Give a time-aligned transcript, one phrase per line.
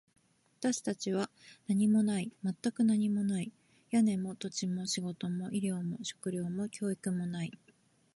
[0.61, 1.29] 私たちには
[1.67, 2.31] 何もない。
[2.43, 3.51] 全く何もない。
[3.91, 7.51] 屋根も、土地も、仕事も、医療も、食料も、教育もない。